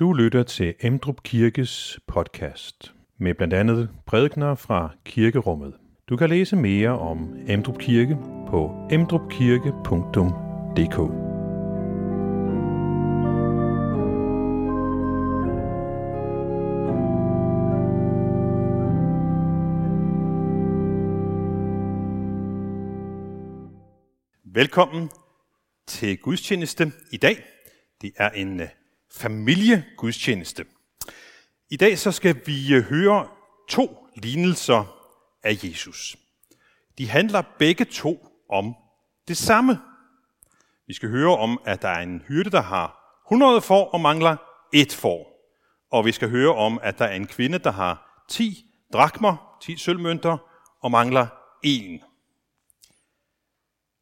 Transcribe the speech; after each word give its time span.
Du 0.00 0.12
lytter 0.12 0.42
til 0.42 0.74
Emdrup 0.80 1.22
Kirkes 1.22 2.00
podcast 2.06 2.94
med 3.18 3.34
blandt 3.34 3.54
andet 3.54 3.90
prædikner 4.06 4.54
fra 4.54 4.90
kirkerummet. 5.04 5.74
Du 6.08 6.16
kan 6.16 6.30
læse 6.30 6.56
mere 6.56 6.98
om 6.98 7.36
Emdrup 7.48 7.78
Kirke 7.78 8.18
på 8.48 8.88
emdrupkirke.dk. 8.90 10.98
Velkommen 24.44 25.10
til 25.86 26.18
gudstjeneste 26.18 26.92
i 27.12 27.16
dag. 27.16 27.36
Det 28.02 28.12
er 28.16 28.30
en 28.30 28.60
øh, 28.60 28.68
familiegudstjeneste. 29.12 30.64
I 31.70 31.76
dag 31.76 31.98
så 31.98 32.12
skal 32.12 32.40
vi 32.46 32.74
øh, 32.74 32.82
høre 32.82 33.28
to 33.68 34.06
lignelser 34.16 34.84
af 35.42 35.64
Jesus. 35.64 36.16
De 36.98 37.08
handler 37.08 37.42
begge 37.58 37.84
to 37.84 38.26
om 38.50 38.74
det 39.28 39.36
samme. 39.36 39.80
Vi 40.86 40.94
skal 40.94 41.08
høre 41.08 41.36
om, 41.38 41.60
at 41.64 41.82
der 41.82 41.88
er 41.88 42.02
en 42.02 42.22
hyrde, 42.28 42.50
der 42.50 42.62
har 42.62 43.20
100 43.26 43.60
får 43.60 43.90
og 43.90 44.00
mangler 44.00 44.36
et 44.72 44.92
får. 44.92 45.36
Og 45.90 46.04
vi 46.04 46.12
skal 46.12 46.30
høre 46.30 46.54
om, 46.54 46.78
at 46.82 46.98
der 46.98 47.04
er 47.04 47.14
en 47.14 47.26
kvinde, 47.26 47.58
der 47.58 47.70
har 47.70 48.24
10 48.28 48.66
drakmer, 48.92 49.58
10 49.62 49.76
sølvmønter 49.76 50.38
og 50.80 50.90
mangler 50.90 51.26
en. 51.62 52.02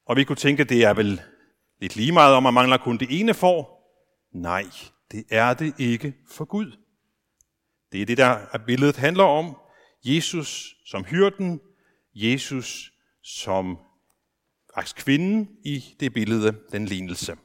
Og 0.06 0.16
vi 0.16 0.24
kunne 0.24 0.36
tænke, 0.36 0.62
at 0.62 0.68
det 0.68 0.84
er 0.84 0.94
vel 0.94 1.20
lidt 1.80 1.96
lige 1.96 2.12
meget 2.12 2.34
om, 2.34 2.46
at 2.46 2.54
man 2.54 2.54
mangler 2.54 2.76
kun 2.76 2.96
det 2.96 3.20
ene 3.20 3.34
får. 3.34 3.74
Nej, 4.32 4.64
det 5.14 5.24
er 5.30 5.54
det 5.54 5.74
ikke 5.78 6.14
for 6.28 6.44
Gud. 6.44 6.76
Det 7.92 8.02
er 8.02 8.06
det, 8.06 8.18
der 8.18 8.58
billedet 8.66 8.96
handler 8.96 9.24
om. 9.24 9.56
Jesus 10.04 10.76
som 10.86 11.04
hyrden, 11.04 11.60
Jesus 12.14 12.92
som 13.22 13.78
faktisk 14.74 14.96
kvinden 14.96 15.48
i 15.64 15.84
det 16.00 16.12
billede, 16.12 16.58
den 16.72 16.86
lignelse, 16.86 17.36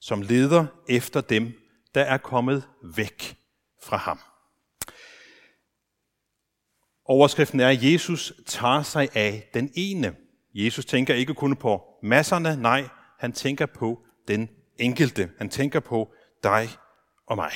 som 0.00 0.22
leder 0.22 0.66
efter 0.88 1.20
dem, 1.20 1.52
der 1.94 2.02
er 2.02 2.18
kommet 2.18 2.68
væk 2.96 3.36
fra 3.82 3.96
ham. 3.96 4.18
Overskriften 7.04 7.60
er, 7.60 7.68
at 7.68 7.82
Jesus 7.82 8.32
tager 8.46 8.82
sig 8.82 9.08
af 9.16 9.50
den 9.54 9.72
ene. 9.74 10.16
Jesus 10.54 10.84
tænker 10.84 11.14
ikke 11.14 11.34
kun 11.34 11.56
på 11.56 11.82
masserne, 12.02 12.56
nej, 12.56 12.88
han 13.18 13.32
tænker 13.32 13.66
på 13.66 14.04
den 14.28 14.48
enkelte. 14.78 15.30
Han 15.38 15.48
tænker 15.48 15.80
på 15.80 16.12
dig 16.42 16.68
og 17.26 17.36
mig. 17.36 17.52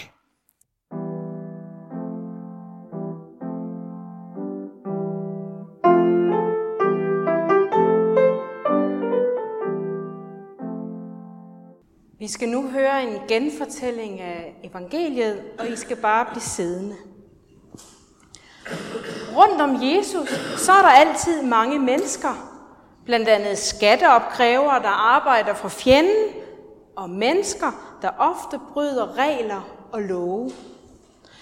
Vi 12.19 12.28
skal 12.28 12.48
nu 12.48 12.69
høre 12.69 13.03
en 13.03 13.20
genfortælling 13.28 14.20
af 14.20 14.55
evangeliet, 14.64 15.42
og 15.58 15.69
I 15.69 15.77
skal 15.77 15.97
bare 15.97 16.25
blive 16.25 16.42
siddende. 16.42 16.97
Rundt 19.36 19.61
om 19.61 19.83
Jesus, 19.83 20.28
så 20.56 20.73
er 20.73 20.83
der 20.83 20.89
altid 20.89 21.42
mange 21.42 21.78
mennesker. 21.78 22.58
Blandt 23.05 23.28
andet 23.28 23.58
skatteopkrævere, 23.58 24.83
der 24.83 24.89
arbejder 24.89 25.55
for 25.55 25.69
fjenden, 25.69 26.33
og 26.97 27.11
mennesker, 27.11 27.98
der 28.02 28.11
ofte 28.19 28.61
bryder 28.72 29.19
regler 29.19 29.69
og 29.92 30.02
love. 30.02 30.50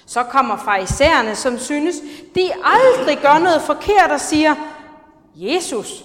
Så 0.07 0.23
kommer 0.23 0.57
farisæerne, 0.57 1.35
som 1.35 1.59
synes, 1.59 1.97
de 2.35 2.51
aldrig 2.65 3.19
gør 3.23 3.39
noget 3.39 3.63
forkert 3.63 4.11
og 4.11 4.21
siger, 4.21 4.55
Jesus, 5.35 6.05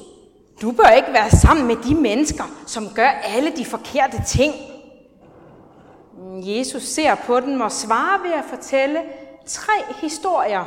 du 0.61 0.71
bør 0.71 0.89
ikke 0.89 1.13
være 1.13 1.29
sammen 1.29 1.67
med 1.67 1.75
de 1.75 1.95
mennesker, 1.95 2.43
som 2.65 2.89
gør 2.95 3.07
alle 3.07 3.51
de 3.57 3.65
forkerte 3.65 4.23
ting. 4.27 4.53
Jesus 6.31 6.83
ser 6.83 7.15
på 7.15 7.39
dem 7.39 7.61
og 7.61 7.71
svarer 7.71 8.21
ved 8.21 8.33
at 8.33 8.43
fortælle 8.49 9.01
tre 9.45 9.93
historier, 10.01 10.63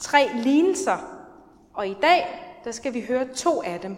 tre 0.00 0.30
lignelser. 0.34 0.96
Og 1.74 1.88
i 1.88 1.96
dag, 2.02 2.42
der 2.64 2.72
skal 2.72 2.94
vi 2.94 3.04
høre 3.08 3.24
to 3.34 3.62
af 3.62 3.80
dem. 3.80 3.96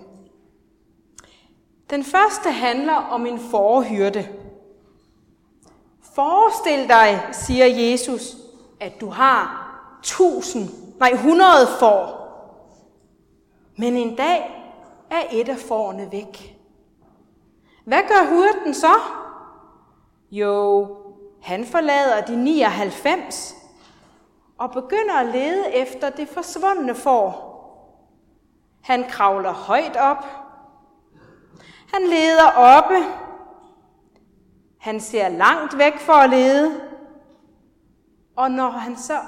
Den 1.91 2.05
første 2.05 2.51
handler 2.51 2.95
om 2.95 3.27
en 3.27 3.39
forhyrte. 3.39 4.29
Forestil 6.15 6.89
dig, 6.89 7.29
siger 7.33 7.67
Jesus, 7.67 8.37
at 8.81 9.01
du 9.01 9.09
har 9.09 9.69
tusind, 10.03 10.69
nej 11.01 11.11
100 11.11 11.49
får. 11.79 12.19
Men 13.77 13.97
en 13.97 14.17
dag 14.17 14.65
er 15.11 15.23
et 15.33 15.49
af 15.49 15.59
fårene 15.59 16.09
væk. 16.13 16.57
Hvad 17.85 18.03
gør 18.09 18.31
hyrden 18.31 18.75
så? 18.75 18.95
Jo, 20.31 20.97
han 21.43 21.67
forlader 21.67 22.25
de 22.25 22.37
99 22.37 23.55
og 24.59 24.71
begynder 24.71 25.15
at 25.15 25.27
lede 25.27 25.75
efter 25.75 26.11
det 26.11 26.29
forsvundne 26.29 26.95
får. 26.95 27.49
Han 28.83 29.05
kravler 29.09 29.53
højt 29.53 29.97
op. 29.97 30.25
Han 31.93 32.03
leder 32.03 32.51
oppe. 32.57 32.95
Han 34.79 35.01
ser 35.01 35.29
langt 35.29 35.79
væk 35.79 35.99
for 35.99 36.13
at 36.13 36.31
lede. 36.31 36.81
Og 38.37 38.51
når 38.51 38.71
han 38.71 38.97
så 38.97 39.19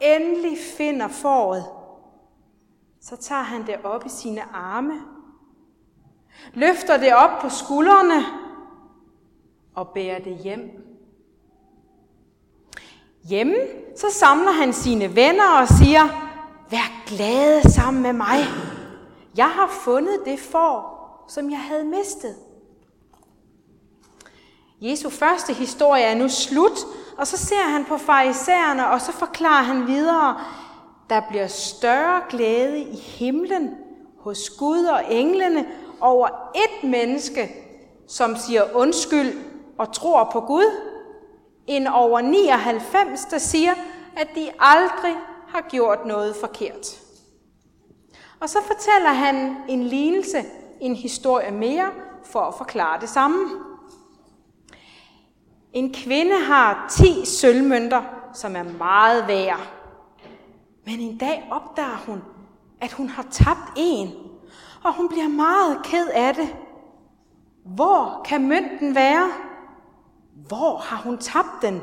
endelig 0.00 0.58
finder 0.76 1.08
foråret, 1.08 1.64
så 3.00 3.16
tager 3.16 3.42
han 3.42 3.66
det 3.66 3.76
op 3.84 4.06
i 4.06 4.08
sine 4.08 4.42
arme, 4.54 5.00
løfter 6.54 6.96
det 6.96 7.14
op 7.14 7.40
på 7.40 7.48
skuldrene 7.48 8.24
og 9.74 9.88
bærer 9.88 10.18
det 10.18 10.36
hjem. 10.36 10.70
Hjemme 13.28 13.56
så 13.96 14.06
samler 14.10 14.52
han 14.52 14.72
sine 14.72 15.16
venner 15.16 15.60
og 15.60 15.68
siger, 15.68 16.00
vær 16.70 17.06
glade 17.06 17.70
sammen 17.70 18.02
med 18.02 18.12
mig. 18.12 18.38
Jeg 19.36 19.48
har 19.50 19.66
fundet 19.66 20.20
det 20.24 20.40
får, 20.40 20.99
som 21.30 21.50
jeg 21.50 21.58
havde 21.58 21.84
mistet. 21.84 22.36
Jesu 24.80 25.10
første 25.10 25.52
historie 25.52 26.02
er 26.02 26.14
nu 26.14 26.28
slut, 26.28 26.78
og 27.18 27.26
så 27.26 27.36
ser 27.36 27.62
han 27.62 27.84
på 27.84 27.96
farisæerne, 27.96 28.90
og 28.90 29.00
så 29.00 29.12
forklarer 29.12 29.62
han 29.62 29.86
videre, 29.86 30.40
der 31.10 31.22
bliver 31.28 31.46
større 31.46 32.22
glæde 32.28 32.80
i 32.80 32.96
himlen 32.96 33.70
hos 34.18 34.50
Gud 34.50 34.84
og 34.84 35.14
englene 35.14 35.66
over 36.00 36.28
et 36.54 36.88
menneske, 36.88 37.54
som 38.08 38.36
siger 38.36 38.62
undskyld 38.74 39.38
og 39.78 39.92
tror 39.92 40.30
på 40.32 40.40
Gud, 40.40 40.70
end 41.66 41.88
over 41.88 42.20
99, 42.20 43.24
der 43.24 43.38
siger, 43.38 43.72
at 44.16 44.28
de 44.34 44.50
aldrig 44.58 45.16
har 45.48 45.60
gjort 45.70 46.06
noget 46.06 46.36
forkert. 46.36 47.00
Og 48.40 48.48
så 48.48 48.58
fortæller 48.66 49.10
han 49.10 49.56
en 49.68 49.82
lignelse, 49.82 50.44
en 50.80 50.96
historie 50.96 51.50
mere, 51.50 51.90
for 52.24 52.40
at 52.40 52.54
forklare 52.54 53.00
det 53.00 53.08
samme. 53.08 53.48
En 55.72 55.94
kvinde 55.94 56.36
har 56.44 56.86
10 56.90 57.24
sølvmønter, 57.24 58.02
som 58.34 58.56
er 58.56 58.62
meget 58.78 59.28
værd. 59.28 59.60
Men 60.86 61.00
en 61.00 61.18
dag 61.18 61.48
opdager 61.50 62.02
hun, 62.06 62.22
at 62.80 62.92
hun 62.92 63.08
har 63.08 63.26
tabt 63.30 63.72
en, 63.76 64.08
og 64.84 64.94
hun 64.94 65.08
bliver 65.08 65.28
meget 65.28 65.78
ked 65.84 66.08
af 66.14 66.34
det. 66.34 66.56
Hvor 67.64 68.20
kan 68.24 68.48
mønten 68.48 68.94
være? 68.94 69.30
Hvor 70.48 70.76
har 70.76 70.96
hun 70.96 71.18
tabt 71.18 71.62
den? 71.62 71.82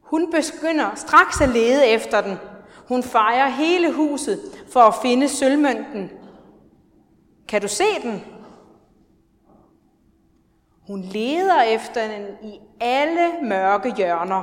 Hun 0.00 0.30
begynder 0.30 0.94
straks 0.94 1.40
at 1.40 1.48
lede 1.48 1.86
efter 1.86 2.20
den, 2.20 2.38
hun 2.88 3.02
fejrer 3.02 3.48
hele 3.48 3.92
huset 3.92 4.40
for 4.72 4.80
at 4.80 4.94
finde 5.02 5.28
sølvmønten. 5.28 6.10
Kan 7.52 7.62
du 7.62 7.68
se 7.68 7.84
den? 8.02 8.24
Hun 10.86 11.02
leder 11.02 11.62
efter 11.62 12.08
den 12.08 12.26
i 12.42 12.60
alle 12.80 13.32
mørke 13.42 13.94
hjørner. 13.96 14.42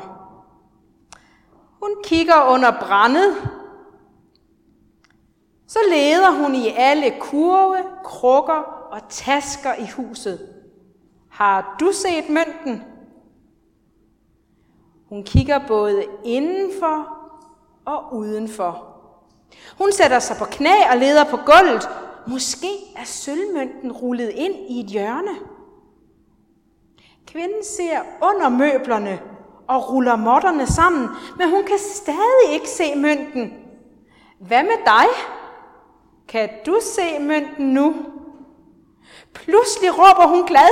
Hun 1.83 1.89
kigger 2.03 2.53
under 2.53 2.71
brændet. 2.79 3.35
Så 5.67 5.79
leder 5.89 6.31
hun 6.31 6.55
i 6.55 6.67
alle 6.77 7.13
kurve, 7.19 7.83
krukker 8.03 8.87
og 8.91 9.01
tasker 9.09 9.73
i 9.73 9.87
huset. 9.95 10.49
Har 11.29 11.75
du 11.79 11.91
set 11.91 12.29
mønten? 12.29 12.83
Hun 15.09 15.23
kigger 15.23 15.67
både 15.67 16.05
indenfor 16.23 17.17
og 17.85 18.15
udenfor. 18.15 18.85
Hun 19.77 19.91
sætter 19.91 20.19
sig 20.19 20.37
på 20.37 20.45
knæ 20.45 20.75
og 20.91 20.97
leder 20.97 21.23
på 21.23 21.37
gulvet. 21.37 21.89
Måske 22.29 22.67
er 22.95 23.03
sølvmønten 23.03 23.91
rullet 23.91 24.29
ind 24.29 24.55
i 24.69 24.79
et 24.79 24.85
hjørne. 24.85 25.35
Kvinden 27.27 27.63
ser 27.63 27.99
under 28.21 28.49
møblerne 28.49 29.19
og 29.67 29.93
ruller 29.93 30.15
måtterne 30.15 30.67
sammen, 30.67 31.07
men 31.37 31.49
hun 31.49 31.63
kan 31.63 31.77
stadig 31.79 32.53
ikke 32.53 32.69
se 32.69 32.95
mønten. 32.95 33.53
Hvad 34.39 34.63
med 34.63 34.85
dig? 34.85 35.05
Kan 36.27 36.49
du 36.65 36.79
se 36.81 37.19
mønten 37.19 37.73
nu? 37.73 37.95
Pludselig 39.33 39.89
råber 39.97 40.27
hun 40.27 40.45
glad, 40.47 40.69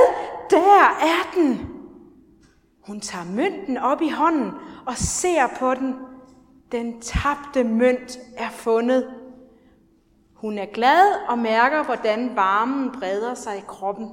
der 0.50 0.98
er 1.02 1.32
den! 1.36 1.70
Hun 2.88 3.00
tager 3.00 3.26
mønten 3.26 3.78
op 3.78 4.02
i 4.02 4.10
hånden 4.10 4.52
og 4.86 4.98
ser 4.98 5.48
på 5.60 5.74
den. 5.74 5.96
Den 6.72 7.02
tabte 7.02 7.64
mønt 7.64 8.20
er 8.38 8.50
fundet. 8.50 9.17
Hun 10.42 10.58
er 10.58 10.66
glad 10.66 11.28
og 11.30 11.40
mærker, 11.40 11.84
hvordan 11.84 12.36
varmen 12.36 12.92
breder 13.00 13.34
sig 13.34 13.58
i 13.58 13.64
kroppen. 13.68 14.10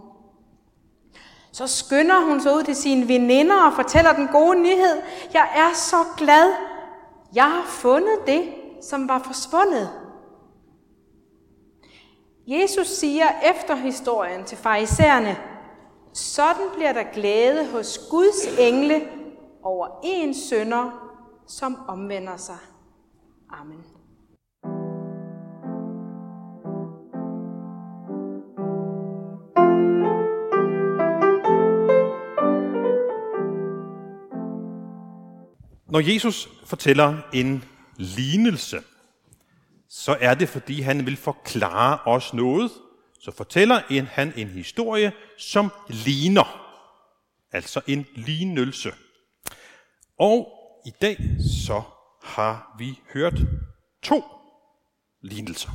Så 1.52 1.66
skynder 1.66 2.24
hun 2.24 2.40
sig 2.40 2.54
ud 2.54 2.62
til 2.62 2.76
sine 2.76 3.08
veninder 3.08 3.66
og 3.66 3.72
fortæller 3.72 4.12
den 4.12 4.28
gode 4.28 4.60
nyhed. 4.62 5.02
Jeg 5.32 5.48
er 5.56 5.74
så 5.74 5.96
glad. 6.16 6.52
Jeg 7.34 7.50
har 7.50 7.64
fundet 7.66 8.18
det, 8.26 8.54
som 8.82 9.08
var 9.08 9.18
forsvundet. 9.18 9.90
Jesus 12.46 12.86
siger 12.86 13.26
efter 13.50 13.74
historien 13.74 14.44
til 14.44 14.58
farisæerne, 14.58 15.36
sådan 16.12 16.66
bliver 16.74 16.92
der 16.92 17.02
glæde 17.02 17.70
hos 17.72 17.98
Guds 18.10 18.58
engle 18.58 19.08
over 19.62 19.88
en 20.02 20.34
sønder, 20.34 21.10
som 21.46 21.78
omvender 21.88 22.36
sig. 22.36 22.58
Amen. 23.50 23.84
Når 35.94 36.00
Jesus 36.00 36.48
fortæller 36.64 37.18
en 37.32 37.64
lignelse, 37.96 38.82
så 39.88 40.16
er 40.20 40.34
det, 40.34 40.48
fordi 40.48 40.80
han 40.80 41.06
vil 41.06 41.16
forklare 41.16 41.98
os 42.06 42.34
noget. 42.34 42.70
Så 43.20 43.30
fortæller 43.30 43.82
en, 43.90 44.06
han 44.06 44.32
en 44.36 44.48
historie, 44.48 45.12
som 45.38 45.72
ligner. 45.88 46.76
Altså 47.52 47.80
en 47.86 48.06
lignelse. 48.14 48.92
Og 50.18 50.52
i 50.86 50.90
dag 51.02 51.16
så 51.64 51.82
har 52.22 52.74
vi 52.78 53.00
hørt 53.12 53.40
to 54.02 54.24
lignelser. 55.22 55.70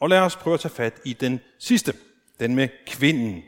Og 0.00 0.08
lad 0.08 0.18
os 0.18 0.36
prøve 0.36 0.54
at 0.54 0.60
tage 0.60 0.74
fat 0.74 1.00
i 1.04 1.12
den 1.12 1.40
sidste, 1.58 1.94
den 2.40 2.54
med 2.54 2.68
kvinden. 2.86 3.42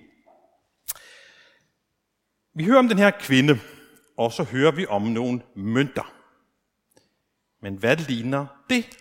Vi 2.55 2.65
hører 2.65 2.79
om 2.79 2.89
den 2.89 2.99
her 2.99 3.11
kvinde, 3.11 3.61
og 4.17 4.33
så 4.33 4.45
hører 4.45 4.71
vi 4.71 4.87
om 4.87 5.03
nogle 5.03 5.43
mønter. 5.55 6.15
Men 7.61 7.77
hvad 7.77 7.97
ligner 7.97 8.47
det? 8.71 8.99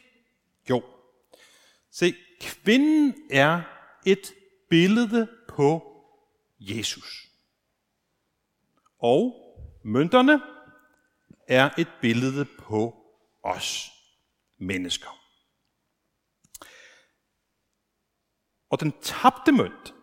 Jo, 0.69 0.83
se, 1.91 2.15
kvinden 2.41 3.15
er 3.31 3.62
et 4.06 4.33
billede 4.69 5.27
på 5.47 5.91
Jesus. 6.59 7.27
Og 9.00 9.35
mønterne 9.83 10.41
er 11.47 11.69
et 11.77 11.88
billede 12.01 12.45
på 12.45 12.95
os 13.44 13.91
mennesker. 14.57 15.21
Og 18.69 18.79
den 18.79 18.94
tabte 19.01 19.51
mønt, 19.51 19.94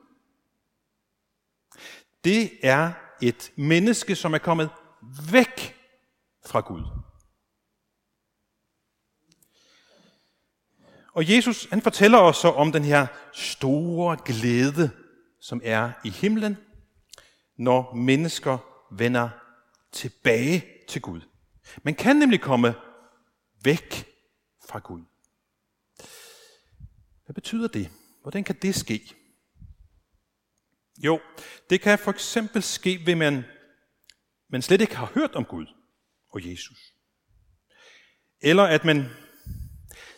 det 2.24 2.58
er 2.62 2.92
et 3.22 3.52
menneske, 3.56 4.16
som 4.16 4.34
er 4.34 4.38
kommet 4.38 4.70
væk 5.32 5.76
fra 6.46 6.60
Gud. 6.60 6.84
Og 11.12 11.31
Jesus 11.31 11.66
han 11.70 11.82
fortæller 11.82 12.19
os 12.19 12.37
så 12.37 12.49
om 12.49 12.72
den 12.72 12.84
her 12.84 13.06
store 13.32 14.16
glæde, 14.25 14.90
som 15.40 15.60
er 15.64 15.93
i 16.04 16.10
himlen, 16.10 16.56
når 17.56 17.94
mennesker 17.94 18.58
vender 18.93 19.28
tilbage 19.93 20.64
til 20.88 21.02
Gud. 21.02 21.20
Man 21.82 21.94
kan 21.94 22.16
nemlig 22.16 22.40
komme 22.40 22.75
væk 23.62 24.06
fra 24.69 24.78
Gud. 24.78 25.02
Hvad 27.25 27.34
betyder 27.34 27.69
det? 27.69 27.90
Hvordan 28.22 28.44
kan 28.44 28.56
det 28.62 28.75
ske? 28.75 29.14
Jo, 30.98 31.20
det 31.70 31.81
kan 31.81 31.98
for 31.98 32.10
eksempel 32.10 32.62
ske 32.62 33.06
ved, 33.06 33.14
man 33.14 33.44
man 34.52 34.62
slet 34.62 34.81
ikke 34.81 34.96
har 34.96 35.10
hørt 35.14 35.34
om 35.34 35.44
Gud 35.44 35.66
og 36.31 36.50
Jesus. 36.50 36.78
Eller 38.40 38.62
at 38.62 38.84
man 38.84 39.04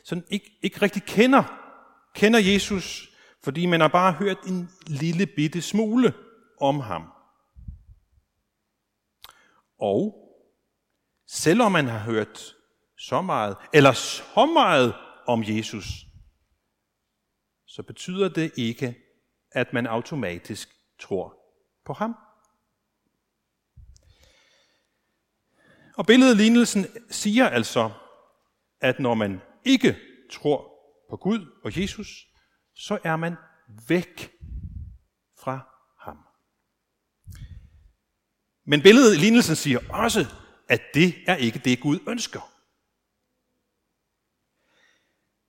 sådan 0.04 0.24
ikke, 0.30 0.58
ikke 0.62 0.82
rigtig 0.82 1.02
kender, 1.02 1.44
kender 2.14 2.38
Jesus, 2.38 3.08
fordi 3.44 3.66
man 3.66 3.80
har 3.80 3.88
bare 3.88 4.12
hørt 4.12 4.38
en 4.46 4.70
lille 4.86 5.26
bitte 5.26 5.62
smule 5.62 6.14
om 6.60 6.80
ham. 6.80 7.02
Og 9.78 10.14
selvom 11.28 11.72
man 11.72 11.86
har 11.86 11.98
hørt 11.98 12.54
så 12.98 13.22
meget, 13.22 13.56
eller 13.72 13.92
så 13.92 14.46
meget 14.46 14.94
om 15.26 15.42
Jesus, 15.46 15.84
så 17.66 17.82
betyder 17.82 18.28
det 18.28 18.52
ikke, 18.56 18.96
at 19.50 19.72
man 19.72 19.86
automatisk 19.86 20.68
tror 21.00 21.36
på 21.84 21.92
ham. 21.92 22.23
Og 25.96 26.06
billedlignelsen 26.06 26.86
siger 27.10 27.48
altså, 27.48 27.90
at 28.80 29.00
når 29.00 29.14
man 29.14 29.40
ikke 29.64 29.96
tror 30.32 30.74
på 31.10 31.16
Gud 31.16 31.60
og 31.64 31.80
Jesus, 31.80 32.26
så 32.74 32.98
er 33.04 33.16
man 33.16 33.36
væk 33.88 34.30
fra 35.38 35.60
ham. 36.00 36.18
Men 38.66 38.82
billedet 38.82 39.18
lignelsen 39.18 39.56
siger 39.56 39.78
også, 39.90 40.26
at 40.68 40.82
det 40.94 41.14
er 41.26 41.36
ikke 41.36 41.58
det, 41.58 41.80
Gud 41.80 41.98
ønsker. 42.08 42.50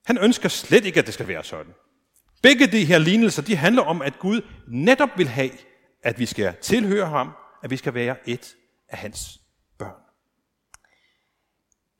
Han 0.05 0.17
ønsker 0.17 0.49
slet 0.49 0.85
ikke, 0.85 0.99
at 0.99 1.05
det 1.05 1.13
skal 1.13 1.27
være 1.27 1.43
sådan. 1.43 1.73
Begge 2.41 2.67
de 2.67 2.85
her 2.85 2.97
lignelser, 2.97 3.41
de 3.41 3.55
handler 3.55 3.81
om, 3.81 4.01
at 4.01 4.19
Gud 4.19 4.41
netop 4.67 5.09
vil 5.17 5.27
have, 5.27 5.51
at 6.03 6.19
vi 6.19 6.25
skal 6.25 6.55
tilhøre 6.61 7.09
ham, 7.09 7.31
at 7.63 7.69
vi 7.69 7.77
skal 7.77 7.93
være 7.93 8.29
et 8.29 8.55
af 8.89 8.97
hans. 8.97 9.44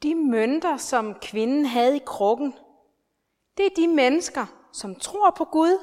De 0.05 0.15
mønter, 0.15 0.77
som 0.77 1.15
kvinden 1.21 1.65
havde 1.65 1.95
i 1.95 2.01
krukken, 2.05 2.53
det 3.57 3.65
er 3.65 3.69
de 3.75 3.87
mennesker, 3.87 4.45
som 4.73 4.95
tror 4.95 5.29
på 5.37 5.45
Gud 5.45 5.79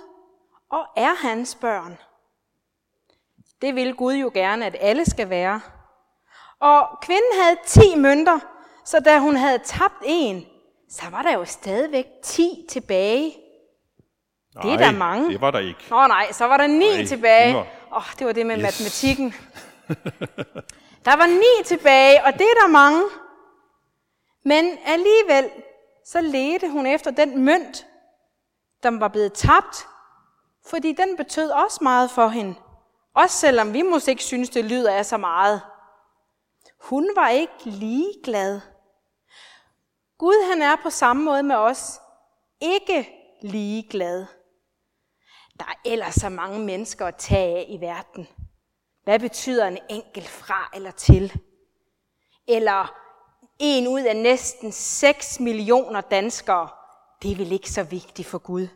og 0.70 0.86
er 0.96 1.14
hans 1.14 1.54
børn. 1.54 1.98
Det 3.62 3.74
vil 3.74 3.94
Gud 3.94 4.14
jo 4.14 4.30
gerne, 4.34 4.66
at 4.66 4.76
alle 4.80 5.10
skal 5.10 5.30
være. 5.30 5.60
Og 6.60 6.88
kvinden 7.02 7.32
havde 7.42 7.56
10 7.66 7.96
mønter, 7.96 8.38
så 8.84 9.00
da 9.00 9.18
hun 9.18 9.36
havde 9.36 9.58
tabt 9.58 10.02
en, 10.06 10.46
så 10.90 11.02
var 11.10 11.22
der 11.22 11.32
jo 11.34 11.44
stadigvæk 11.44 12.06
10 12.22 12.66
tilbage. 12.68 13.36
Nej, 14.54 14.62
det 14.62 14.72
er 14.72 14.76
der 14.76 14.98
mange. 14.98 15.32
det 15.32 15.40
var 15.40 15.50
der 15.50 15.58
ikke. 15.58 15.80
Nå 15.90 16.06
nej, 16.06 16.32
så 16.32 16.44
var 16.44 16.56
der 16.56 16.66
9 16.66 16.78
Nej, 16.78 17.04
tilbage. 17.04 17.56
Åh, 17.56 17.66
oh, 17.90 18.04
det 18.18 18.26
var 18.26 18.32
det 18.32 18.46
med 18.46 18.56
yes. 18.56 18.62
matematikken. 18.62 19.34
Der 21.04 21.16
var 21.16 21.26
9 21.26 21.42
tilbage, 21.64 22.24
og 22.24 22.32
det 22.32 22.40
er 22.40 22.60
der 22.62 22.68
mange. 22.68 23.02
Men 24.44 24.78
alligevel, 24.84 25.50
så 26.04 26.20
ledte 26.20 26.70
hun 26.70 26.86
efter 26.86 27.10
den 27.10 27.44
mønt, 27.44 27.86
der 28.82 28.98
var 28.98 29.08
blevet 29.08 29.32
tabt, 29.32 29.86
fordi 30.66 30.92
den 30.92 31.16
betød 31.16 31.50
også 31.50 31.78
meget 31.82 32.10
for 32.10 32.28
hende. 32.28 32.54
Også 33.14 33.36
selvom 33.36 33.72
vi 33.72 33.82
måske 33.82 34.10
ikke 34.10 34.24
synes, 34.24 34.50
det 34.50 34.64
lyder 34.64 34.92
af 34.92 35.06
så 35.06 35.16
meget. 35.16 35.62
Hun 36.80 37.10
var 37.16 37.28
ikke 37.28 37.64
ligeglad. 37.64 38.60
Gud 40.18 40.50
han 40.50 40.62
er 40.62 40.76
på 40.82 40.90
samme 40.90 41.24
måde 41.24 41.42
med 41.42 41.56
os. 41.56 42.00
Ikke 42.60 43.10
ligeglad. 43.42 44.26
Der 45.58 45.64
er 45.64 45.80
ellers 45.84 46.14
så 46.14 46.28
mange 46.28 46.58
mennesker 46.58 47.06
at 47.06 47.16
tage 47.16 47.56
af 47.56 47.66
i 47.68 47.80
verden. 47.80 48.28
Hvad 49.04 49.18
betyder 49.18 49.66
en 49.66 49.78
enkelt 49.88 50.28
fra 50.28 50.70
eller 50.74 50.90
til? 50.90 51.40
Eller 52.48 53.01
en 53.58 53.88
ud 53.88 54.00
af 54.00 54.16
næsten 54.16 54.72
6 54.72 55.40
millioner 55.40 56.00
danskere, 56.00 56.68
det 57.22 57.32
er 57.32 57.36
vel 57.36 57.52
ikke 57.52 57.70
så 57.70 57.82
vigtigt 57.82 58.28
for 58.28 58.38
Gud. 58.38 58.68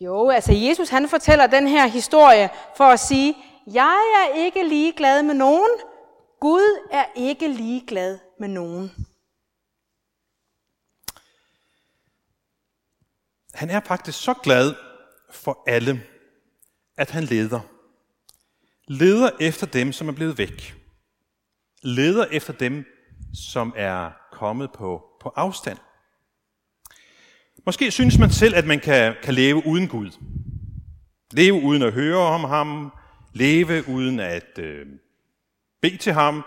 Jo, 0.00 0.30
altså 0.30 0.52
Jesus 0.52 0.88
han 0.88 1.08
fortæller 1.08 1.46
den 1.46 1.68
her 1.68 1.86
historie 1.86 2.50
for 2.76 2.84
at 2.84 3.00
sige, 3.00 3.36
jeg 3.66 4.26
er 4.26 4.36
ikke 4.36 4.68
ligeglad 4.68 5.22
med 5.22 5.34
nogen. 5.34 5.70
Gud 6.40 6.88
er 6.90 7.04
ikke 7.16 7.48
ligeglad 7.48 8.18
med 8.40 8.48
nogen. 8.48 8.92
Han 13.54 13.70
er 13.70 13.80
faktisk 13.80 14.22
så 14.22 14.34
glad 14.34 14.74
for 15.30 15.62
alle, 15.66 16.02
at 16.96 17.10
han 17.10 17.24
leder. 17.24 17.60
Leder 18.88 19.30
efter 19.40 19.66
dem, 19.66 19.92
som 19.92 20.08
er 20.08 20.12
blevet 20.12 20.38
væk 20.38 20.83
leder 21.84 22.24
efter 22.24 22.52
dem, 22.52 22.84
som 23.34 23.72
er 23.76 24.10
kommet 24.32 24.70
på, 24.72 25.02
på 25.20 25.32
afstand. 25.36 25.78
Måske 27.66 27.90
synes 27.90 28.18
man 28.18 28.30
selv, 28.30 28.54
at 28.54 28.66
man 28.66 28.80
kan, 28.80 29.14
kan 29.22 29.34
leve 29.34 29.62
uden 29.66 29.88
Gud. 29.88 30.10
Leve 31.32 31.54
uden 31.54 31.82
at 31.82 31.92
høre 31.92 32.18
om 32.18 32.44
ham, 32.44 32.92
leve 33.32 33.88
uden 33.88 34.20
at 34.20 34.58
øh, 34.58 34.86
bede 35.82 35.96
til 35.96 36.12
ham, 36.12 36.42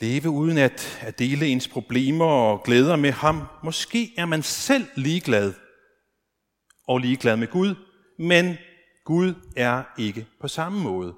leve 0.00 0.30
uden 0.30 0.58
at, 0.58 0.98
at 1.02 1.18
dele 1.18 1.46
ens 1.46 1.68
problemer 1.68 2.24
og 2.24 2.62
glæder 2.62 2.96
med 2.96 3.12
ham. 3.12 3.42
Måske 3.64 4.14
er 4.16 4.24
man 4.24 4.42
selv 4.42 4.86
ligeglad 4.96 5.54
og 6.86 6.98
ligeglad 6.98 7.36
med 7.36 7.48
Gud, 7.48 7.74
men 8.18 8.56
Gud 9.04 9.34
er 9.56 9.82
ikke 9.98 10.26
på 10.40 10.48
samme 10.48 10.82
måde. 10.82 11.14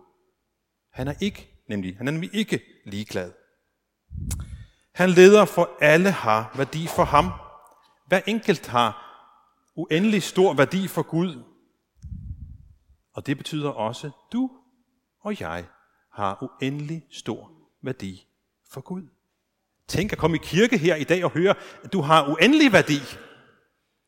Han 0.93 1.09
er 1.09 1.15
ikke 1.21 1.65
nemlig, 1.69 1.97
han 1.97 2.09
er 2.09 2.13
nemlig 2.13 2.31
ikke 2.33 2.61
ligeglad. 2.85 3.33
Han 4.95 5.11
leder 5.11 5.45
for 5.45 5.71
alle 5.81 6.11
har 6.11 6.53
værdi 6.57 6.87
for 6.87 7.05
ham. 7.05 7.31
Hver 8.07 8.21
enkelt 8.27 8.67
har 8.67 9.09
uendelig 9.75 10.23
stor 10.23 10.55
værdi 10.55 10.89
for 10.89 11.03
Gud. 11.03 11.43
Og 13.15 13.27
det 13.27 13.37
betyder 13.37 13.71
også, 13.71 14.07
at 14.07 14.13
du 14.33 14.51
og 15.21 15.41
jeg 15.41 15.65
har 16.13 16.43
uendelig 16.43 17.07
stor 17.11 17.51
værdi 17.83 18.27
for 18.71 18.81
Gud. 18.81 19.03
Tænk 19.89 20.13
at 20.13 20.19
komme 20.19 20.37
i 20.37 20.41
kirke 20.43 20.79
her 20.79 20.95
i 20.97 21.05
dag 21.05 21.25
og 21.25 21.31
høre, 21.31 21.55
at 21.85 21.93
du 21.93 22.01
har 22.01 22.29
uendelig 22.29 22.73
værdi. 22.73 22.99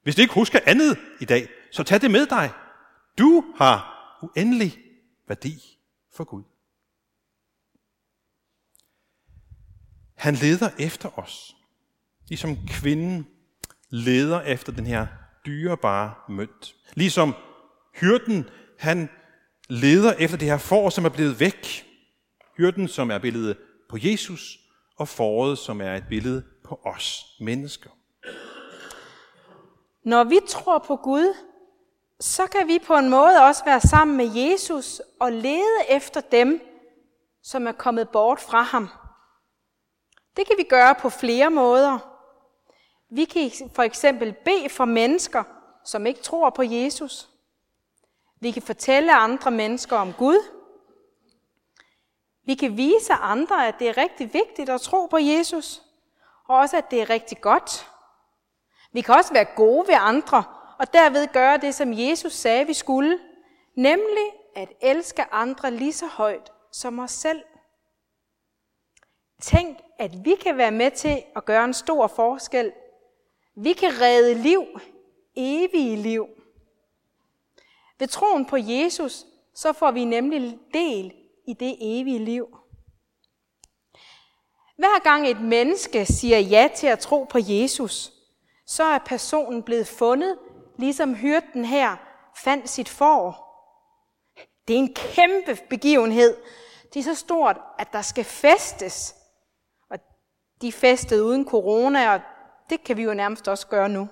Hvis 0.03 0.15
du 0.15 0.23
ikke 0.23 0.35
husker 0.35 0.59
andet 0.67 0.99
i 1.21 1.25
dag, 1.25 1.49
så 1.73 1.83
tag 1.83 2.01
det 2.01 2.11
med 2.11 2.27
dig. 2.27 2.51
Du 3.19 3.45
har 3.57 3.95
uendelig 4.23 4.79
værdi 5.29 5.79
for 6.13 6.25
Gud. 6.25 6.43
Han 10.15 10.35
leder 10.35 10.71
efter 10.79 11.19
os. 11.19 11.57
Ligesom 12.29 12.59
kvinden 12.69 13.27
leder 13.91 14.41
efter 14.41 14.73
den 14.73 14.87
her 14.87 15.07
dyrebare 15.47 16.15
mønt. 16.29 16.75
Ligesom 16.95 17.35
hyrden, 18.01 18.49
han 18.79 19.09
leder 19.69 20.13
efter 20.13 20.37
det 20.37 20.49
her 20.49 20.59
får, 20.59 20.91
som 20.91 21.05
er 21.05 21.09
blevet 21.09 21.41
væk. 21.41 21.87
Hyrden, 22.57 22.89
som 22.89 23.11
er 23.11 23.19
billedet 23.19 23.57
på 23.89 23.97
Jesus, 24.01 24.59
og 24.97 25.09
foråret, 25.09 25.59
som 25.59 25.81
er 25.81 25.95
et 25.95 26.05
billede 26.09 26.45
på 26.65 26.81
os 26.85 27.25
mennesker. 27.41 27.91
Når 30.05 30.25
vi 30.25 30.41
tror 30.49 30.79
på 30.79 30.97
Gud, 30.97 31.35
så 32.21 32.47
kan 32.47 32.69
vi 32.69 32.79
på 32.87 32.95
en 32.95 33.11
måde 33.11 33.41
også 33.41 33.65
være 33.65 33.81
sammen 33.81 34.17
med 34.17 34.31
Jesus 34.35 35.01
og 35.21 35.33
lede 35.33 35.81
efter 35.91 36.21
dem, 36.21 36.61
som 37.43 37.67
er 37.67 37.73
kommet 37.73 38.09
bort 38.09 38.41
fra 38.41 38.63
ham. 38.63 38.89
Det 40.37 40.47
kan 40.47 40.57
vi 40.59 40.63
gøre 40.63 40.95
på 40.95 41.11
flere 41.11 41.51
måder. 41.51 41.99
Vi 43.11 43.25
kan 43.25 43.51
for 43.75 43.83
eksempel 43.83 44.33
bede 44.33 44.69
for 44.69 44.85
mennesker, 44.85 45.45
som 45.85 46.07
ikke 46.07 46.21
tror 46.21 46.51
på 46.51 46.63
Jesus. 46.63 47.29
Vi 48.41 48.51
kan 48.51 48.63
fortælle 48.63 49.15
andre 49.15 49.51
mennesker 49.51 49.97
om 49.97 50.13
Gud. 50.13 50.39
Vi 52.47 52.55
kan 52.55 52.77
vise 52.77 53.13
andre, 53.13 53.69
at 53.69 53.75
det 53.79 53.89
er 53.89 53.97
rigtig 53.97 54.35
vigtigt 54.35 54.71
at 54.71 54.81
tro 54.81 55.07
på 55.07 55.19
Jesus, 55.19 55.83
og 56.49 56.57
også 56.57 56.77
at 56.77 56.91
det 56.91 57.01
er 57.01 57.11
rigtig 57.11 57.41
godt. 57.41 57.91
Vi 58.93 59.01
kan 59.01 59.15
også 59.15 59.33
være 59.33 59.45
gode 59.45 59.89
ved 59.89 59.95
andre, 59.99 60.45
og 60.79 60.93
derved 60.93 61.27
gøre 61.33 61.57
det, 61.57 61.75
som 61.75 61.93
Jesus 61.93 62.33
sagde, 62.33 62.67
vi 62.67 62.75
skulle, 62.75 63.19
nemlig 63.75 64.33
at 64.57 64.69
elske 64.81 65.25
andre 65.33 65.71
lige 65.71 65.93
så 65.93 66.07
højt 66.07 66.53
som 66.73 66.99
os 66.99 67.11
selv. 67.11 67.43
Tænk, 69.41 69.79
at 69.99 70.25
vi 70.25 70.35
kan 70.35 70.57
være 70.57 70.71
med 70.71 70.91
til 70.91 71.23
at 71.37 71.45
gøre 71.45 71.65
en 71.65 71.75
stor 71.75 72.07
forskel. 72.07 72.73
Vi 73.57 73.73
kan 73.73 74.01
redde 74.01 74.35
liv, 74.35 74.65
evige 75.37 75.97
liv. 75.97 76.27
Ved 77.99 78.09
troen 78.09 78.47
på 78.47 78.57
Jesus, 78.57 79.27
så 79.55 79.73
får 79.73 79.91
vi 79.91 80.05
nemlig 80.05 80.59
del 80.75 81.13
i 81.47 81.53
det 81.53 81.77
evige 81.81 82.19
liv. 82.19 82.59
Hver 84.77 85.03
gang 85.03 85.29
et 85.29 85.41
menneske 85.41 86.07
siger 86.07 86.39
ja 86.39 86.69
til 86.77 86.87
at 86.87 86.99
tro 86.99 87.25
på 87.25 87.39
Jesus, 87.43 88.13
så 88.67 88.85
er 88.85 88.99
personen 88.99 89.63
blevet 89.63 89.87
fundet, 89.87 90.39
ligesom 90.77 91.15
hyrden 91.15 91.65
her 91.65 91.97
fandt 92.37 92.69
sit 92.69 92.89
får. 92.89 93.45
Det 94.69 94.75
er 94.75 94.79
en 94.79 94.95
kæmpe 94.95 95.59
begivenhed. 95.71 96.37
Det 96.95 97.01
er 97.01 97.05
så 97.05 97.15
stort, 97.15 97.61
at 97.79 97.93
der 97.93 98.03
skal 98.03 98.25
festes 98.25 99.15
de 100.63 100.73
festede 100.73 101.25
uden 101.25 101.49
corona, 101.49 102.15
og 102.15 102.21
det 102.71 102.85
kan 102.85 102.97
vi 102.97 103.03
jo 103.03 103.15
nærmest 103.15 103.49
også 103.49 103.67
gøre 103.67 103.89
nu. 103.89 104.09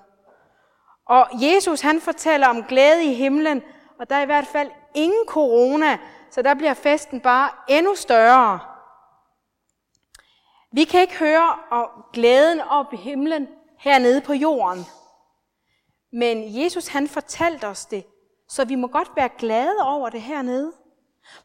Og 1.05 1.27
Jesus 1.33 1.81
han 1.81 2.01
fortæller 2.01 2.47
om 2.47 2.63
glæde 2.63 3.03
i 3.03 3.13
himlen, 3.13 3.61
og 3.99 4.09
der 4.09 4.15
er 4.15 4.21
i 4.21 4.25
hvert 4.25 4.47
fald 4.47 4.71
ingen 4.93 5.25
corona, 5.27 5.97
så 6.31 6.41
der 6.41 6.53
bliver 6.53 6.73
festen 6.73 7.21
bare 7.21 7.49
endnu 7.67 7.95
større. 7.95 8.59
Vi 10.71 10.83
kan 10.83 11.01
ikke 11.01 11.19
høre 11.19 11.55
om 11.71 11.89
glæden 12.13 12.61
op 12.61 12.93
i 12.93 12.97
himlen 12.97 13.47
hernede 13.79 14.21
på 14.21 14.33
jorden. 14.33 14.85
Men 16.11 16.63
Jesus 16.63 16.87
han 16.87 17.07
fortalte 17.07 17.67
os 17.67 17.85
det, 17.85 18.05
så 18.49 18.65
vi 18.65 18.75
må 18.75 18.87
godt 18.87 19.11
være 19.15 19.29
glade 19.37 19.75
over 19.83 20.09
det 20.09 20.21
hernede. 20.21 20.71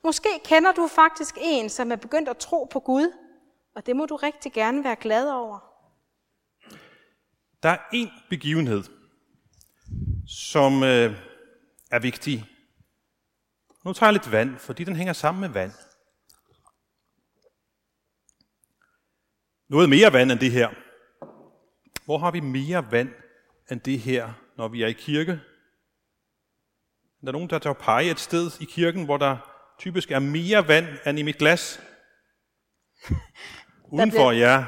Måske 0.05 0.29
kender 0.45 0.73
du 0.73 0.87
faktisk 0.87 1.39
en, 1.41 1.69
som 1.69 1.93
er 1.93 1.97
begyndt 1.97 2.29
at 2.29 2.37
tro 2.37 2.65
på 2.65 2.81
Gud, 2.81 3.13
og 3.75 3.87
det 3.87 3.97
må 3.97 4.07
du 4.07 4.17
rigtig 4.17 4.53
gerne 4.53 4.85
være 4.85 4.97
glad 4.97 5.31
over. 5.31 5.59
Der 7.63 7.69
er 7.69 7.79
en 7.93 8.11
begivenhed, 8.31 8.85
som 10.27 10.83
øh, 10.83 11.17
er 11.91 11.99
vigtig. 11.99 12.45
Nu 13.85 13.93
tager 13.93 14.09
jeg 14.09 14.13
lidt 14.13 14.33
vand, 14.33 14.59
fordi 14.59 14.85
den 14.85 14.97
hænger 14.97 15.13
sammen 15.13 15.41
med 15.41 15.49
vand. 15.49 15.73
Noget 19.69 19.89
mere 19.89 20.13
vand 20.13 20.33
end 20.33 20.41
det 20.41 20.53
her. 20.53 20.69
Hvor 22.05 22.19
har 22.19 22.31
vi 22.31 22.41
mere 22.41 22.91
vand 22.91 23.11
end 23.71 23.81
det 23.81 24.01
her, 24.01 24.33
når 24.57 24.69
vi 24.69 24.83
er 24.83 24.87
i 24.87 24.93
kirke? 24.93 25.33
Er 27.23 27.25
der 27.25 27.33
nogen, 27.33 27.51
der 27.51 27.59
tager 27.59 27.75
pege 27.75 28.11
et 28.11 28.21
sted 28.21 28.51
i 28.61 28.65
kirken, 28.65 29.05
hvor 29.05 29.17
der 29.17 29.37
typisk 29.79 30.11
er 30.11 30.19
mere 30.19 30.69
vand 30.69 30.87
end 31.07 31.19
i 31.19 31.23
mit 31.23 31.39
glas? 31.39 31.81
Udenfor, 33.91 34.31
bliver... 34.31 34.51
ja. 34.51 34.65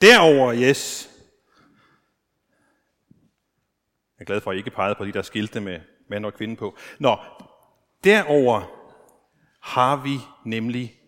Derover, 0.00 0.54
yes. 0.54 1.10
Jeg 4.18 4.22
er 4.22 4.24
glad 4.24 4.40
for, 4.40 4.50
at 4.50 4.54
I 4.54 4.58
ikke 4.58 4.70
pegede 4.70 4.94
på 4.94 5.04
de 5.04 5.12
der 5.12 5.22
skilte 5.22 5.60
med 5.60 5.80
mand 6.10 6.26
og 6.26 6.34
kvinde 6.34 6.56
på. 6.56 6.76
Nå, 6.98 7.16
derover 8.04 8.62
har 9.62 9.96
vi 9.96 10.18
nemlig 10.44 11.00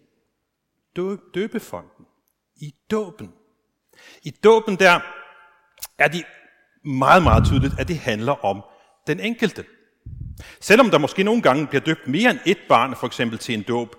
døbefonden. 1.35 2.07
I 2.57 2.75
dåben. 2.91 3.33
I 4.23 4.31
dåben 4.31 4.77
der 4.77 5.01
er 5.99 6.09
det 6.09 6.25
meget, 6.85 7.23
meget 7.23 7.47
tydeligt, 7.47 7.75
at 7.79 7.89
det 7.89 7.99
handler 7.99 8.45
om 8.45 8.63
den 9.07 9.21
enkelte. 9.21 9.65
Selvom 10.61 10.91
der 10.91 10.99
måske 10.99 11.23
nogle 11.23 11.43
gange 11.43 11.67
bliver 11.67 11.83
døbt 11.83 12.09
mere 12.09 12.31
end 12.31 12.39
et 12.47 12.59
barn, 12.69 12.97
for 12.97 13.07
eksempel 13.07 13.39
til 13.39 13.55
en 13.55 13.63
dåb, 13.63 13.97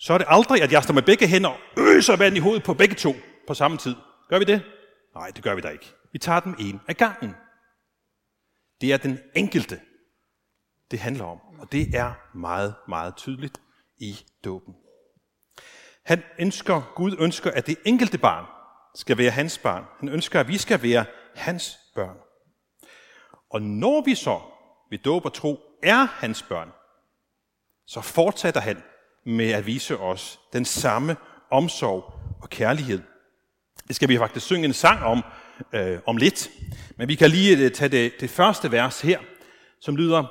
så 0.00 0.12
er 0.14 0.18
det 0.18 0.26
aldrig, 0.30 0.62
at 0.62 0.72
jeg 0.72 0.82
står 0.82 0.94
med 0.94 1.02
begge 1.02 1.28
hænder 1.28 1.48
og 1.48 1.58
øser 1.76 2.16
vand 2.16 2.36
i 2.36 2.40
hovedet 2.40 2.62
på 2.62 2.74
begge 2.74 2.94
to 2.94 3.14
på 3.46 3.54
samme 3.54 3.76
tid. 3.76 3.94
Gør 4.28 4.38
vi 4.38 4.44
det? 4.44 4.62
Nej, 5.14 5.30
det 5.30 5.44
gør 5.44 5.54
vi 5.54 5.60
da 5.60 5.68
ikke. 5.68 5.92
Vi 6.12 6.18
tager 6.18 6.40
dem 6.40 6.56
en 6.58 6.80
af 6.88 6.96
gangen. 6.96 7.34
Det 8.80 8.92
er 8.92 8.96
den 8.96 9.18
enkelte, 9.36 9.80
det 10.90 10.98
handler 10.98 11.24
om. 11.24 11.38
Og 11.58 11.72
det 11.72 11.94
er 11.94 12.12
meget, 12.34 12.74
meget 12.88 13.16
tydeligt 13.16 13.60
i 13.98 14.18
dåben. 14.44 14.74
Han 16.04 16.22
ønsker, 16.38 16.92
Gud 16.94 17.16
ønsker, 17.18 17.50
at 17.50 17.66
det 17.66 17.78
enkelte 17.84 18.18
barn 18.18 18.44
skal 18.94 19.18
være 19.18 19.30
hans 19.30 19.58
barn. 19.58 19.84
Han 19.98 20.08
ønsker, 20.08 20.40
at 20.40 20.48
vi 20.48 20.58
skal 20.58 20.82
være 20.82 21.04
hans 21.34 21.78
børn. 21.94 22.16
Og 23.50 23.62
når 23.62 24.04
vi 24.04 24.14
så 24.14 24.40
ved 24.90 24.98
dåb 24.98 25.24
og 25.24 25.34
tro 25.34 25.60
er 25.82 26.04
hans 26.04 26.42
børn, 26.42 26.68
så 27.86 28.00
fortsætter 28.00 28.60
han 28.60 28.82
med 29.26 29.50
at 29.50 29.66
vise 29.66 29.98
os 29.98 30.40
den 30.52 30.64
samme 30.64 31.16
omsorg 31.50 32.14
og 32.42 32.50
kærlighed. 32.50 33.02
Det 33.88 33.96
skal 33.96 34.08
vi 34.08 34.18
faktisk 34.18 34.46
synge 34.46 34.64
en 34.64 34.72
sang 34.72 35.02
om 35.02 35.22
øh, 35.72 35.98
om 36.06 36.16
lidt. 36.16 36.50
Men 36.96 37.08
vi 37.08 37.14
kan 37.14 37.30
lige 37.30 37.58
øh, 37.58 37.70
tage 37.70 37.88
det, 37.88 38.12
det 38.20 38.30
første 38.30 38.72
vers 38.72 39.00
her, 39.00 39.18
som 39.80 39.96
lyder, 39.96 40.24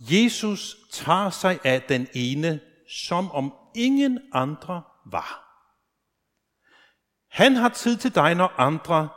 Jesus 0.00 0.76
tager 0.92 1.30
sig 1.30 1.58
af 1.64 1.82
den 1.82 2.08
ene, 2.14 2.60
som 2.88 3.30
om 3.30 3.54
ingen 3.74 4.20
andre 4.32 4.82
var. 5.10 5.42
Han 7.30 7.56
har 7.56 7.68
tid 7.68 7.96
til 7.96 8.14
dig, 8.14 8.34
når 8.34 8.54
andre 8.58 9.08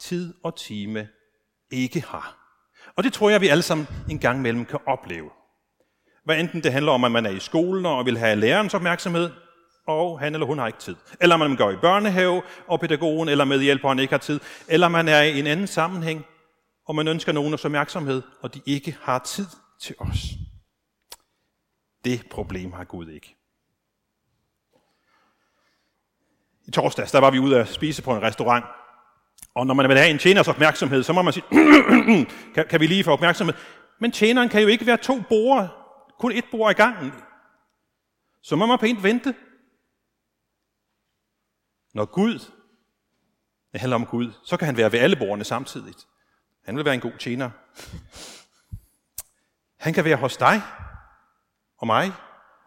tid 0.00 0.34
og 0.44 0.56
time 0.56 1.08
ikke 1.70 2.00
har. 2.00 2.34
Og 2.96 3.04
det 3.04 3.12
tror 3.12 3.30
jeg, 3.30 3.40
vi 3.40 3.48
alle 3.48 3.62
sammen 3.62 3.86
en 4.10 4.18
gang 4.18 4.38
imellem 4.38 4.64
kan 4.64 4.78
opleve. 4.86 5.30
Hvad 6.28 6.40
enten 6.40 6.62
det 6.62 6.72
handler 6.72 6.92
om, 6.92 7.04
at 7.04 7.12
man 7.12 7.26
er 7.26 7.30
i 7.30 7.38
skolen 7.38 7.86
og 7.86 8.06
vil 8.06 8.18
have 8.18 8.36
lærerens 8.36 8.74
opmærksomhed, 8.74 9.30
og 9.86 10.20
han 10.20 10.34
eller 10.34 10.46
hun 10.46 10.58
har 10.58 10.66
ikke 10.66 10.78
tid. 10.78 10.96
Eller 11.20 11.36
man 11.36 11.56
går 11.56 11.70
i 11.70 11.76
børnehave, 11.76 12.42
og 12.66 12.80
pædagogen 12.80 13.28
eller 13.28 13.44
medhjælperen 13.44 13.98
ikke 13.98 14.12
har 14.12 14.18
tid. 14.18 14.40
Eller 14.68 14.88
man 14.88 15.08
er 15.08 15.22
i 15.22 15.38
en 15.38 15.46
anden 15.46 15.66
sammenhæng, 15.66 16.26
og 16.86 16.94
man 16.94 17.08
ønsker 17.08 17.32
nogens 17.32 17.64
opmærksomhed, 17.64 18.22
og 18.42 18.54
de 18.54 18.60
ikke 18.66 18.96
har 19.02 19.18
tid 19.18 19.46
til 19.80 19.94
os. 19.98 20.18
Det 22.04 22.22
problem 22.30 22.72
har 22.72 22.84
Gud 22.84 23.08
ikke. 23.08 23.36
I 26.66 26.70
torsdags, 26.70 27.12
der 27.12 27.18
var 27.20 27.30
vi 27.30 27.38
ude 27.38 27.60
at 27.60 27.68
spise 27.68 28.02
på 28.02 28.10
en 28.16 28.22
restaurant, 28.22 28.64
og 29.54 29.66
når 29.66 29.74
man 29.74 29.88
vil 29.88 29.98
have 29.98 30.10
en 30.10 30.18
tjeners 30.18 30.48
opmærksomhed, 30.48 31.02
så 31.02 31.12
må 31.12 31.22
man 31.22 31.32
sige, 31.32 31.44
kan, 32.54 32.66
kan 32.70 32.80
vi 32.80 32.86
lige 32.86 33.04
få 33.04 33.10
opmærksomhed? 33.10 33.54
Men 34.00 34.12
tjeneren 34.12 34.48
kan 34.48 34.62
jo 34.62 34.68
ikke 34.68 34.86
være 34.86 34.96
to 34.96 35.22
borde, 35.28 35.68
kun 36.18 36.32
et 36.32 36.44
bord 36.50 36.70
i 36.70 36.74
gangen. 36.74 37.12
Så 38.42 38.56
må 38.56 38.66
man 38.66 38.78
pænt 38.78 39.02
vente. 39.02 39.34
Når 41.94 42.04
Gud, 42.04 42.38
det 43.72 43.80
handler 43.80 43.94
om 43.94 44.06
Gud, 44.06 44.32
så 44.44 44.56
kan 44.56 44.66
han 44.66 44.76
være 44.76 44.92
ved 44.92 44.98
alle 44.98 45.16
bordene 45.16 45.44
samtidig. 45.44 45.94
Han 46.64 46.76
vil 46.76 46.84
være 46.84 46.94
en 46.94 47.00
god 47.00 47.18
tjener. 47.18 47.50
Han 49.76 49.94
kan 49.94 50.04
være 50.04 50.16
hos 50.16 50.36
dig 50.36 50.62
og 51.78 51.86
mig, 51.86 52.12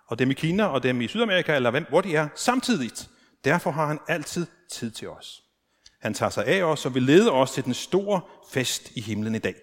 og 0.08 0.20
dem 0.20 0.31
i 0.31 0.34
Kina 0.34 0.65
og 0.65 0.84
dem 0.84 1.01
i 1.01 1.08
Sydamerika, 1.08 1.55
eller 1.55 1.72
hvem, 1.72 1.86
hvor 1.89 2.01
de 2.01 2.15
er, 2.15 2.27
samtidigt. 2.36 3.10
Derfor 3.43 3.72
har 3.72 3.86
han 3.86 4.00
altid 4.08 4.48
tid 4.72 4.91
til 4.91 5.10
os. 5.10 5.43
Han 6.01 6.13
tager 6.13 6.29
sig 6.29 6.46
af 6.46 6.63
os 6.63 6.86
og 6.86 6.96
vil 6.96 7.03
lede 7.03 7.31
os 7.31 7.51
til 7.51 7.65
den 7.65 7.74
store 7.74 8.22
fest 8.51 8.91
i 8.96 9.01
himlen 9.01 9.36
i 9.36 9.39
dag. 9.39 9.55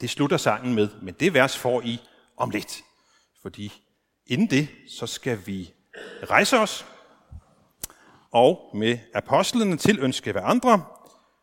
Det 0.00 0.10
slutter 0.10 0.36
sangen 0.36 0.74
med, 0.74 0.88
men 1.02 1.14
det 1.14 1.34
vers 1.34 1.58
får 1.58 1.82
I 1.82 2.00
om 2.36 2.50
lidt. 2.50 2.82
Fordi 3.42 3.72
inden 4.26 4.46
det, 4.46 4.68
så 4.88 5.06
skal 5.06 5.38
vi 5.46 5.72
rejse 6.30 6.58
os 6.58 6.86
og 8.32 8.70
med 8.74 8.98
apostlene 9.14 9.76
tilønske 9.76 10.40
andre, 10.40 10.82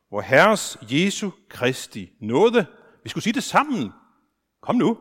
hvor 0.10 0.22
Herres 0.22 0.78
Jesu 0.92 1.30
Kristi 1.50 2.12
nåde, 2.22 2.66
vi 3.04 3.10
skulle 3.10 3.24
sige 3.24 3.34
det 3.34 3.44
sammen, 3.44 3.92
kom 4.62 4.76
nu, 4.76 4.98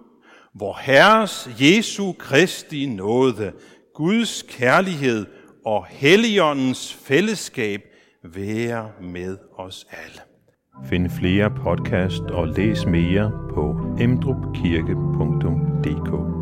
hvor 0.54 0.78
Herres 0.82 1.50
Jesu 1.60 2.12
Kristi 2.12 2.86
nåde, 2.86 3.52
Guds 3.94 4.44
kærlighed 4.48 5.26
og 5.64 5.86
Helligåndens 5.86 6.94
fællesskab 6.94 7.80
være 8.24 8.92
med 9.00 9.38
os 9.56 9.86
alle. 9.90 10.20
Find 10.88 11.10
flere 11.10 11.50
podcast 11.50 12.22
og 12.22 12.48
læs 12.48 12.86
mere 12.86 13.30
på 13.54 13.76
emdrupkirke.dk 14.00 16.37